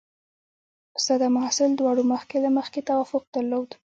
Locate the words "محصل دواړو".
1.37-2.03